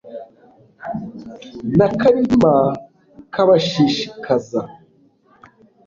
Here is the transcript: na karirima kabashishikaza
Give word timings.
na 1.77 1.85
karirima 1.99 2.53
kabashishikaza 3.33 4.61